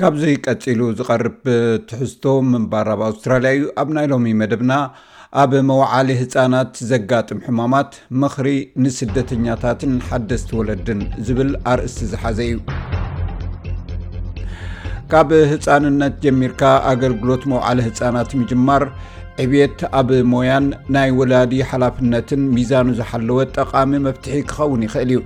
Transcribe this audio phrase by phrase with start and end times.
[0.00, 1.38] ካብዚ ቀፂሉ ዝቐርብ
[1.90, 4.72] ትሕዝቶ ምንባር ኣብ ኣውስትራልያ እዩ ኣብ ናይ ሎሚ መደብና
[5.42, 7.90] ኣብ መውዓሊ ህፃናት ዘጋጥም ሕማማት
[8.22, 8.48] ምኽሪ
[8.82, 12.56] ንስደተኛታትን ሓደስቲወለድን ዝብል ኣርእስቲ ዝሓዘ እዩ
[15.14, 16.62] ካብ ህፃንነት ጀሚርካ
[16.92, 18.84] ኣገልግሎት መውዓሊ ህፃናት ምጅማር
[19.46, 20.66] ዕብት ኣብ ሞያን
[20.98, 25.20] ናይ ወላዲ ሓላፍነትን ሚዛኑ ዝሓለወ ጠቃሚ መፍትሒ ክኸውን ይኽእል እዩ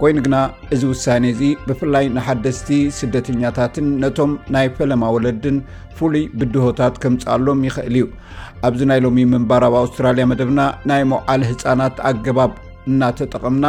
[0.00, 0.36] ኮይኑ ግና
[0.74, 5.58] እዚ ውሳኔ እዚ ብፍላይ ንሓደስቲ ስደተኛታትን ነቶም ናይ ፈለማ ወለድን
[5.98, 8.06] ፍሉይ ብድሆታት ከምፅኣሎም ይኽእል እዩ
[8.68, 10.60] ኣብዚ ናይ ሎሚ ምንባራዊ ኣውስትራልያ መደብና
[10.92, 12.52] ናይ ሞውዓል ህፃናት ኣገባብ
[12.92, 13.66] እናተጠቐምና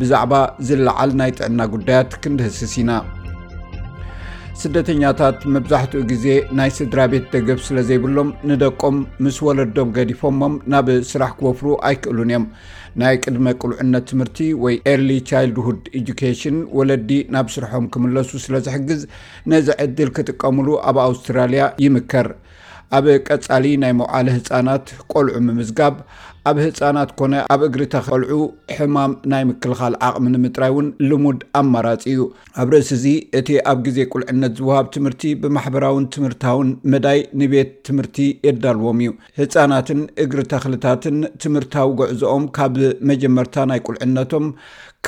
[0.00, 0.32] ብዛዕባ
[0.70, 2.92] ዝላዓል ናይ ጥዕና ጉዳያት ክንህስስ ኢና
[4.62, 6.26] ስደተኛታት መብዛሕትኡ ግዜ
[6.58, 12.44] ናይ ስድራ ቤት ደገብ ስለ ዘይብሎም ንደቆም ምስ ወለዶም ገዲፎሞም ናብ ስራሕ ክወፍሩ ኣይክእሉን እዮም
[13.02, 19.02] ናይ ቅድመ ቁልዕነት ትምህርቲ ወይ ኤርሊ ቻይልድ ሁድ ኢጁኬሽን ወለዲ ናብ ስርሖም ክምለሱ ስለ ዝሕግዝ
[19.52, 22.28] ነዚ ዕድል ክጥቀምሉ ኣብ ኣውስትራልያ ይምከር
[22.96, 25.94] ኣብ ቀጻሊ ናይ መውዓለ ህፃናት ቆልዑ ምምዝጋብ
[26.48, 28.32] ኣብ ህፃናት ኮነ ኣብ እግሪ ተቀልዑ
[28.76, 32.20] ሕማም ናይ ምክልኻል ዓቕሚ ንምጥራይ እውን ልሙድ ኣመራፂ እዩ
[32.62, 33.06] ኣብ ርእሲ እዚ
[33.38, 40.38] እቲ ኣብ ግዜ ቁልዕነት ዝውሃብ ትምህርቲ ብማሕበራውን ትምህርታውን መዳይ ንቤት ትምህርቲ የዳልዎም እዩ ህፃናትን እግሪ
[40.52, 42.76] ተኽልታትን ትምህርታዊ ገዕዝኦም ካብ
[43.12, 44.46] መጀመርታ ናይ ቁልዕነቶም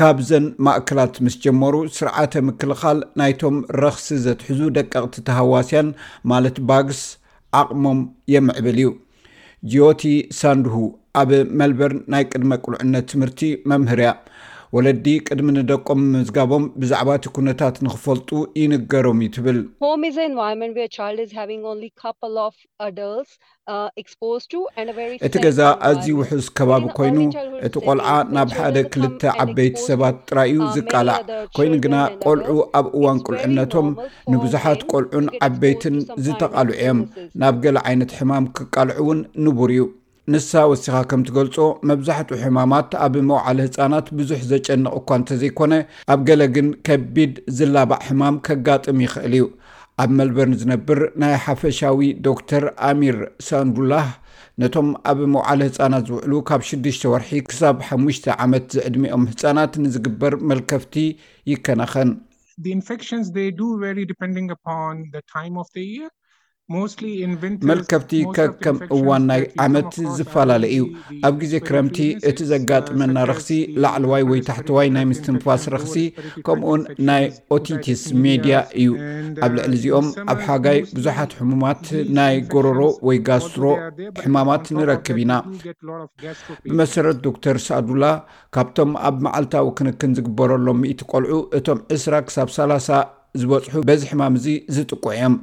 [0.01, 5.89] ካብዘን ማእከላት ምስ ጀመሩ ስርዓተ ምክልኻል ናይቶም ረክሲ ዘትሕዙ ደቀቕቲ ተሃዋስያን
[6.33, 7.01] ማለት ባግስ
[7.61, 8.01] ኣቅሞም
[8.35, 8.87] የምዕብል እዩ
[9.73, 10.03] ጆዮቲ
[10.41, 10.75] ሳንድሁ
[11.21, 14.11] ኣብ ሜልበርን ናይ ቅድመ ቁልዕነት ትምህርቲ መምህርያ
[14.77, 18.30] ወለዲ ቅድሚ ንደቆም ምዝጋቦም ብዛዕባ እቲ ኩነታት ንክፈልጡ
[18.61, 20.06] ይንገሮም ዩ ትብል uh,
[25.27, 25.58] እቲ ገዛ
[25.89, 27.16] ኣዝዩ ውሑስ ከባቢ ኮይኑ
[27.69, 31.16] እቲ ቆልዓ ናብ ሓደ ክልተ ዓበይቲ ሰባት ጥራ ዩ ዝቃልዕ
[31.58, 33.89] ኮይኑ ግና ቆልዑ ኣብ እዋን ቁልዕነቶም
[34.33, 35.96] ንብዙሓት ቆልዑን ዓበይትን
[36.27, 37.00] ዝተቃልዑ ዮም
[37.42, 39.83] ናብ ገሊ ዓይነት ሕማም ክቃልዑ ውን ንቡር እዩ
[40.33, 41.56] ንሳ ወሲኻ ከምቲገልፆ
[41.89, 45.74] መብዛሕትኡ ሕማማት ኣብ መውዓለ ህፃናት ብዙሕ ዘጨንቕ እኳ እንተ ዘይኮነ
[46.12, 49.44] ኣብ ገለ ግን ከቢድ ዝላባእ ሕማም ከጋጥም ይኽእል እዩ
[50.05, 53.16] ኣብ መልበር ንዝነብር ናይ ሓፈሻዊ ዶክተር ኣሚር
[53.48, 54.08] ሰንዱላህ
[54.62, 60.95] ነቶም ኣብ መውዓለ ህፃናት ዝውዕሉ ካብ 6ሽተ ወርሒ ክሳብ 5ሙሽ ዓመት ዝዕድሚኦም ህፃናት ንዝግበር መልከፍቲ
[61.52, 62.10] ይከነኸን
[67.68, 68.11] መልከብቲ
[68.64, 70.83] ከም እዋን ናይ ዓመት ዝፈላለየ እዩ
[71.29, 71.98] ኣብ ግዜ ክረምቲ
[72.30, 73.48] እቲ ዘጋጥመና ረክሲ
[73.83, 75.96] ላዕለዋይ ወይ ታሕቲዋይ ናይ ምስትንፋስ ረኽሲ
[76.46, 77.24] ከምኡውን ናይ
[77.57, 78.90] ኦቲቲስ ሜድያ እዩ
[79.46, 81.83] ኣብ ልዕሊ uh, እዚኦም ኣብ ሓጋይ ብዙሓት ሕሙማት
[82.18, 83.64] ናይ ጎረሮ ወይ ጋስትሮ
[84.23, 85.33] ሕማማት ንረክብ ኢና
[86.70, 88.05] ብመሰረት ዶክተር ሳዱላ
[88.57, 92.48] ካብቶም ኣብ መዓልታዊ ክንክን ዝግበረሎም እቲ ቆልዑ እቶም 2ስራ ክሳብ
[92.89, 93.01] ሳ
[93.41, 95.35] ዝበፅሑ በዚ ሕማም እዚ ዝጥቁዑ እዮም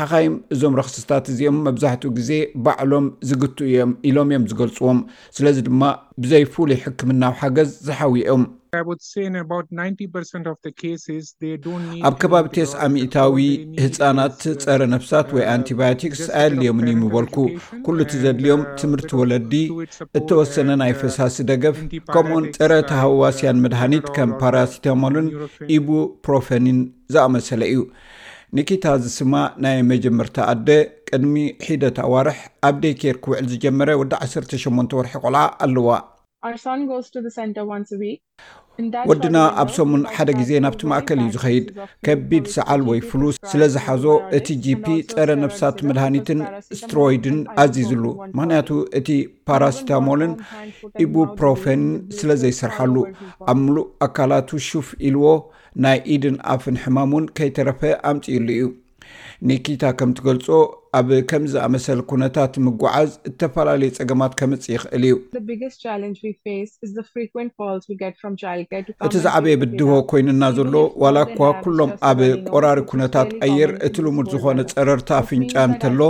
[0.00, 2.30] ሓኻይም እዞም ረክስታት እዚኦም መብዛሕትኡ ግዜ
[2.66, 5.00] ባዕሎም ዝግት እዮም ኢሎም እዮም ዝገልፅዎም
[5.38, 5.82] ስለዚ ድማ
[6.24, 8.42] ብዘይ ፍሉይ ሕክምናዊ ሓገዝ ዝሓዊኦም
[12.08, 13.36] ኣብ ከባቢተስኣ ሚእታዊ
[13.84, 17.36] ህፃናት uh, ፀረ ነፍሳት ወይ ኣንቲባዮቲክስ ኣየድልዮምን እዩይበልኩ
[17.86, 19.52] ኩሉ እቲ ዘድልዮም uh, ትምህርቲ ወለዲ
[20.18, 21.78] እተወሰነ uh, ናይ ፈሳሲ ደገፍ
[22.12, 25.28] ከምኡኡን ፀረ ተሃዋስያን መድሃኒት ከም ፓራሲቶማሉን
[25.78, 25.88] ኢቡ
[26.28, 26.78] ፕሮፈኒን
[27.16, 27.80] ዝኣመሰለ እዩ
[28.58, 29.32] ኒኪታ ዝስማ
[29.66, 30.68] ናይ መጀመርቲ ኣደ
[31.10, 32.38] ቅድሚ ሒደት ኣዋርሕ
[32.70, 35.88] ኣብ ደ ኬር ክውዕል ዝጀመረ ወዲ 18 ወርሒ ቆልዓ ኣለዋ
[39.08, 41.66] ወድና ኣብ ሰሙን ሓደ ግዜ ናብቲ ማእከል እዩ ዝኸይድ
[42.06, 44.04] ከቢድ ሰዓል ወይ ፍሉ ስለ ዝሓዞ
[44.38, 46.40] እቲ ጂፒ ፀረ ነፍሳት መድሃኒትን
[46.78, 48.04] ስትሮይድን ኣዚዝሉ
[48.38, 48.70] ምክንያቱ
[49.00, 49.08] እቲ
[49.50, 50.32] ፓራሲታሞልን
[51.06, 51.84] ኢቡ ፕሮፌንን
[52.20, 52.96] ስለ ዘይስርሐሉ
[53.52, 55.26] ኣብ ምሉእ ኣካላት ሹፍ ኢልዎ
[55.86, 57.80] ናይ ኢድን ኣፍን ሕማም ውን ከይተረፈ
[58.12, 58.64] ኣምፂ ኢሉ እዩ
[59.50, 60.46] ኒኪታ ከምትገልፆ
[60.98, 65.16] ኣብ ከምዚ ኣመሰለ ኩነታት ምጓዓዝ እተፈላለዩ ፀገማት ከምፅ ይኽእል እዩ
[69.06, 72.18] እቲ ዛዕበ የብድቦ ኮይኑና ዘሎ ዋላ እኳ ኩሎም ኣብ
[72.52, 76.00] ቆራሪ ኩነታት ኣየር እቲ ልሙድ ዝኾነ ፀረርታ ፍንጫ እንተሎ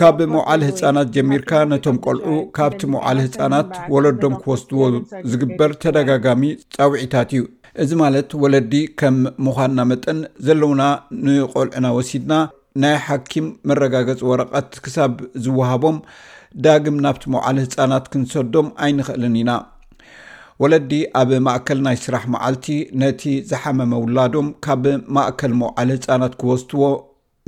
[0.00, 4.82] ካብ መውዓል ህፃናት ጀሚርካ ነቶም ቆልዑ ካብቲ መውዓል ህፃናት ወለዶም ክወስድዎ
[5.30, 6.42] ዝግበር ተደጋጋሚ
[6.76, 7.44] ፃውዒታት እዩ
[7.82, 9.16] እዚ ማለት ወለዲ ከም
[9.46, 10.82] ምዃንና መጠን ዘለውና
[11.24, 12.34] ንቆልዑና ወሲድና
[12.82, 15.12] ናይ ሓኪም መረጋገፂ ወረቐት ክሳብ
[15.44, 15.96] ዝውሃቦም
[16.64, 19.50] ዳግም ናብቲ መዓል ህፃናት ክንሰዶም ኣይንክእልን ኢና
[20.62, 22.66] ወለዲ ኣብ ማእከል ናይ ስራሕ መዓልቲ
[23.02, 24.84] ነቲ ዝሓመመ ውላዶም ካብ
[25.18, 26.82] ማእከል መውዓል ህፃናት ክወስትዎ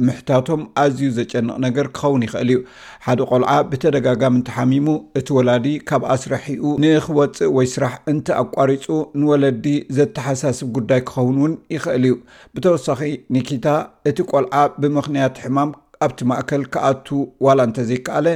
[0.06, 2.58] ምሕታቶም ኣዝዩ ዘጨንቕ ነገር ክኸውን ይኽእል እዩ
[3.06, 4.86] ሓደ ቆልዓ ብተደጋጋሚ ንተሓሚሙ
[5.20, 8.84] እቲ ወላዲ ካብ ኣስረሒኡ ንክወፅእ ወይ ስራሕ እንተ ኣቋሪፁ
[9.20, 9.66] ንወለዲ
[9.98, 12.14] ዘተሓሳስብ ጉዳይ ክኸውን ውን ይኽእል እዩ
[12.56, 13.00] ብተወሳኺ
[13.36, 13.66] ኒኪታ
[14.10, 15.72] እቲ ቆልዓ ብምኽንያት ሕማም
[16.04, 17.06] ኣብቲ ማእከል ክኣቱ
[17.46, 18.26] ዋላ እንተ ዘይከኣለ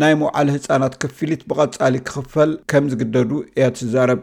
[0.00, 4.20] ናይ መውዓል ህፃናት ክፍልት ብቐፃሊ ክኽፈል ከም ዝግደዱ እያ ትዛርብ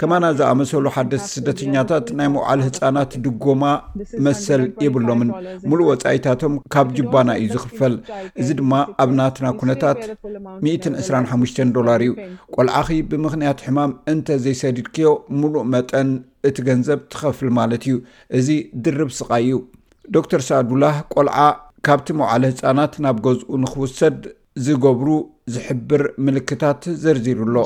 [0.00, 3.62] ከማና ዝኣመሰሉ ሓደስ ስደተኛታት ናይ መውዓል ህፃናት ድጎማ
[4.26, 5.30] መሰል የብሎምን
[5.70, 7.94] ሙሉእ ወፃኢታቶም ካብ ጅባና እዩ ዝኽፈል
[8.40, 8.72] እዚ ድማ
[9.04, 10.00] ኣብ ናትና ኩነታት
[10.66, 12.12] 2ሓሽ ዶላር እዩ
[12.56, 15.08] ቆልዓኺ ብምኽንያት ሕማም እንተ ዘይሰዲድክዮ
[15.40, 16.10] ሙሉእ መጠን
[16.50, 17.96] እቲ ገንዘብ ትኸፍል ማለት እዩ
[18.40, 18.48] እዚ
[18.86, 19.56] ድርብ ስቃ እዩ
[20.18, 21.38] ዶክተር ሳኣዱላህ ቆልዓ
[21.88, 24.18] ካብቲ መውዓል ህፃናት ናብ ገዝኡ ንክውሰድ
[24.64, 25.08] ዝገብሩ
[25.54, 27.56] ዝሕብር ምልክታት ዘርዚሩኣሎ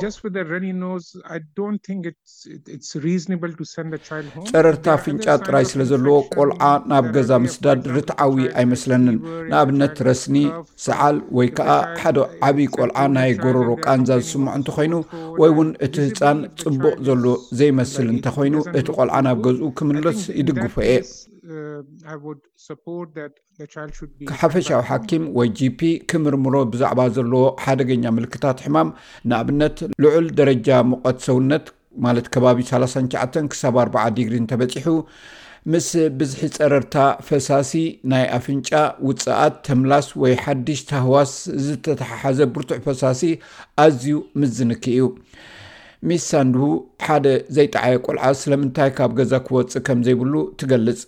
[4.51, 6.61] ፀረርታ ፍንጫ ጥራይ ስለ ዘለዎ ቆልዓ
[6.91, 9.17] ናብ ገዛ ምስዳድ ርትዓዊ ኣይመስለኒን
[9.51, 10.35] ንኣብነት ረስኒ
[10.85, 11.69] ስዓል ወይ ከዓ
[12.03, 12.17] ሓደ
[12.49, 14.93] ዓብይ ቆልዓ ናይ ጎረሮ ቃንዛ ዝስምዖ እንተኮይኑ
[15.43, 17.25] ወይ ውን እቲ ህፃን ፅቡቅ ዘሎ
[17.61, 20.97] ዘይመስል እንተኮይኑ እቲ ቆልዓ ናብ ገዝኡ ክምለስ ይድግፎ እየ
[24.41, 28.89] ሓፈሻዊ ሓኪም ወይ gፒ ክምርምሮ ብዛዕባ ዘለዎ ሓደገኛ ምልክታት ሕማም
[29.29, 31.65] ንኣብነት ልዑል ደረጃ ሙቆት ሰውነት
[32.05, 34.95] ማለት ከባቢ 39 ክሳብ 40 ዲግሪ እተበፂሑ
[35.71, 35.87] ምስ
[36.19, 36.95] ብዝሒ ፀረርታ
[37.27, 37.71] ፈሳሲ
[38.11, 38.69] ናይ ኣፍንጫ
[39.07, 41.33] ውፅኣት ተምላስ ወይ ሓድሽ ተህዋስ
[41.65, 43.21] ዝተተሓሓዘ ብርቱዕ ፈሳሲ
[43.85, 45.03] ኣዝዩ ምስ ዝንክ እዩ
[46.09, 46.67] ሚስ ሳንድሁ
[47.05, 47.27] ሓደ
[47.57, 51.01] ዘይጠዓየ ቆልዓስ ስለምንታይ ካብ ገዛ ክወፅእ ከም ዘይብሉ ትገልፅ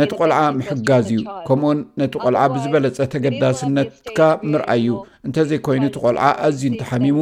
[0.00, 4.18] ነቲ ቆልዓ ምሕጋዝ እዩ ከምኡኡን ነቲ ቆልዓ ብዝበለፀ ተገዳስነትካ
[4.50, 4.90] ምርአይ እዩ
[5.28, 7.18] እንተዘይኮይኑ እቲ ቆልዓ ኣዝዩን ተሓሚሙ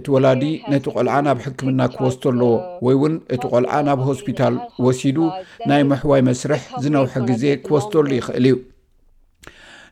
[0.00, 0.42] እቲ ወላዲ
[0.72, 2.52] ነቲ ቆልዓ ናብ ሕክምና ክወስቶ ኣለዎ
[2.86, 4.54] ወይ ውን እቲ ቆልዓ ናብ ሆስፒታል
[4.86, 5.18] ወሲዱ
[5.70, 8.56] ናይ ምሕዋይ መስርሕ ዝነውሐ ግዜ ክወስቶሉ ይኽእል እዩ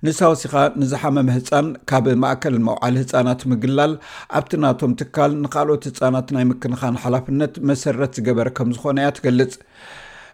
[0.04, 3.92] ንሳወሲኻ ንዝሓመም ህፃን ካብ ማእከልን መውዓል ህፃናት ምግላል
[4.38, 9.52] ኣብቲ ናቶም ትካል ንካልኦት ህፃናት ናይ ምክንኻን ሓላፍነት መሰረት ዝገበረ ከም ዝኾነ እያ ትገልፅ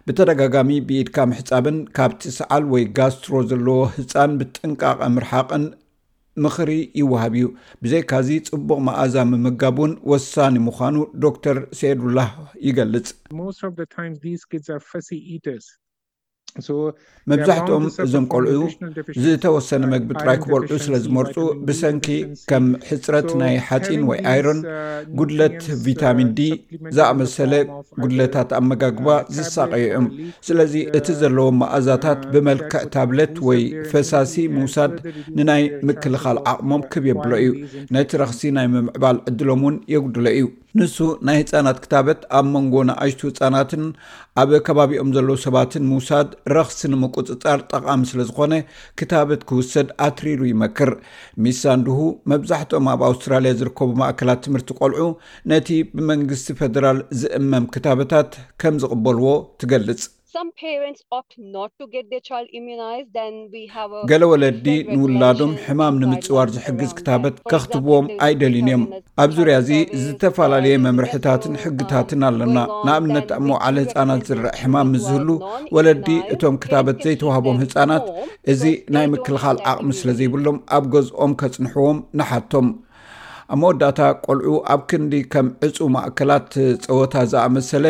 [0.07, 5.65] ብተደጋጋሚ ብኢድካ ምሕፃብን ካብቲ ስዓል ወይ ጋስትሮ ዘለዎ ህፃን ብጥንቃቐ ምርሓቅን
[6.43, 7.47] ምኽሪ ይወሃብ እዩ
[7.83, 10.95] ብዘይካዚ ፅቡቅ መኣዛ ምምጋቡን ወሳኒ ምዃኑ
[11.25, 12.29] ዶክተር ሰኤዱላህ
[12.67, 13.09] ይገልፅ
[17.31, 18.59] መብዛሕትኦም እዞም ቆልዑ
[19.23, 21.35] ዝተወሰነ መግቢ ጥራይ ክበልዑ ስለ ዝመርፁ
[21.67, 22.07] ብሰንኪ
[22.49, 24.69] ከም ሕፅረት ናይ ሓፂን ወይ ኣይሮን uh,
[25.19, 26.47] ጉድለት uh, ቪታሚን ዲ
[26.95, 27.51] ዝኣመሰለ
[28.03, 30.07] ጉድለታት ኣመጋግባ uh, ዝሳቀዩ እዮም
[30.47, 33.61] ስለዚ እቲ ዘለዎም መእዛታት ብመልክዕ ታብለት ወይ
[33.93, 34.95] ፈሳሲ ምውሳድ
[35.37, 37.53] ንናይ ምክልኻል ዓቕሞም ክብ የብሎ እዩ
[37.97, 40.45] ነቲ ረክሲ ናይ ምምዕባል ዕድሎም ውን የጉድለ እዩ
[40.79, 40.95] ንሱ
[41.27, 43.83] ናይ ህፃናት ክታበት ኣብ መንጎ ንኣሽቱ ህፃናትን
[44.41, 48.53] ኣብ ከባቢኦም ዘለዉ ሰባትን ምውሳድ ረክሲ ንምቁፅፃር ጠቃሚ ስለ ዝኾነ
[49.01, 50.91] ክታበት ክውሰድ ኣትሪሩ ይመክር
[51.45, 51.99] ሚስሳንድሁ
[52.33, 55.07] መብዛሕትኦም ኣብ ኣውስትራልያ ዝርከቡ ማእከላት ትምህርቲ ቆልዑ
[55.53, 58.31] ነቲ ብመንግስቲ ፈደራል ዝእመም ክታበታት
[58.63, 59.27] ከም ዝቕበልዎ
[59.63, 60.03] ትገልጽ
[64.11, 68.85] ገለ ወለዲ ንውላዶም ሕማም ንምፅዋር ዝሕግዝ ክታበት ከኽትብዎም ኣይደልዩን እዮም
[69.23, 69.71] ኣብ ዙርያ እዚ
[70.03, 72.57] ዝተፈላለየ መምርሒታትን ሕግታትን ኣለና
[72.87, 75.29] ንኣብነት እሞ ዓለ ህፃናት ዝረአ ሕማም ምዝህሉ
[75.77, 78.07] ወለዲ እቶም ክታበት ዘይተዋህቦም ህፃናት
[78.53, 78.63] እዚ
[78.97, 82.67] ናይ ምክልኻል ኣቕሚ ስለ ዘይብሎም ኣብ ገዝኦም ከፅንሕዎም ንሓቶም
[83.51, 86.51] ኣብ መወዳእታ ቆልዑ ኣብ ክንዲ ከም ዕፁ ማእከላት
[86.87, 87.85] ፀወታ ዝኣመሰለ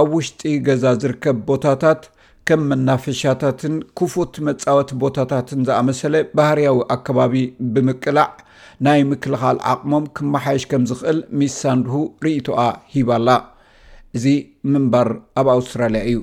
[0.00, 2.00] ኣብ ውሽጢ ገዛ ዝርከብ ቦታታት
[2.50, 7.34] ከም መናፈሻታትን ክፉት መፃወቲ ቦታታትን ዝኣመሰለ ባህርያዊ ኣከባቢ
[7.74, 8.28] ብምቅላዕ
[8.86, 12.60] ናይ ምክልኻል ዓቕሞም ክመሓይሽ ከም ዝኽእል ሚሳንድሁ ርእቱኣ
[12.96, 13.28] ሂባላ
[14.18, 14.24] እዚ
[14.72, 15.10] ምንባር
[15.42, 16.18] ኣብ ኣውስትራልያ እዩ